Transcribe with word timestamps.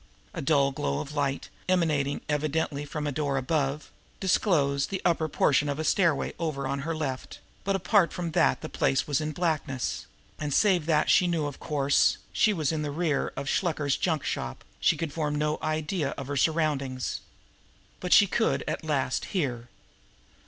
A 0.33 0.41
dull 0.41 0.71
glow 0.71 0.99
of 0.99 1.13
light, 1.13 1.49
emanating 1.69 2.21
evidently 2.27 2.85
from 2.85 3.03
an 3.05 3.11
open 3.11 3.13
door 3.13 3.37
above, 3.37 3.91
disclosed 4.19 4.89
the 4.89 4.99
upper 5.05 5.29
portion 5.29 5.69
of 5.69 5.77
a 5.77 5.83
stairway 5.83 6.33
over 6.39 6.67
on 6.67 6.79
her 6.79 6.95
left, 6.95 7.37
but 7.63 7.75
apart 7.75 8.11
from 8.11 8.31
that 8.31 8.61
the 8.61 8.67
place 8.67 9.05
was 9.05 9.21
in 9.21 9.31
blackness, 9.31 10.07
and 10.39 10.55
save 10.55 10.87
that 10.87 11.11
she 11.11 11.27
knew, 11.27 11.45
of 11.45 11.59
course, 11.59 12.17
she 12.33 12.51
was 12.51 12.71
in 12.71 12.81
the 12.81 12.89
rear 12.89 13.31
of 13.37 13.47
Shluker's 13.47 13.95
junk 13.95 14.23
shop, 14.25 14.63
she 14.79 14.97
could 14.97 15.13
form 15.13 15.35
no 15.35 15.59
idea 15.61 16.15
of 16.17 16.25
her 16.25 16.35
surroundings. 16.35 17.21
But 17.99 18.11
she 18.11 18.25
could, 18.25 18.63
at 18.67 18.83
last, 18.83 19.25
hear. 19.25 19.69